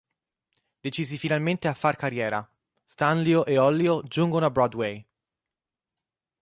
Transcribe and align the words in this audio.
Decisi 0.79 1.15
finalmente 1.19 1.67
a 1.67 1.75
far 1.75 1.95
carriera, 1.95 2.43
Stanlio 2.83 3.45
e 3.45 3.59
Ollio 3.59 4.01
giungono 4.01 4.47
a 4.47 4.49
Broadway. 4.49 5.05